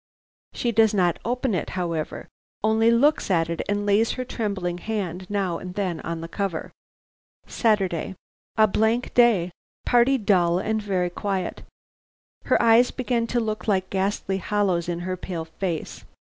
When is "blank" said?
8.67-9.13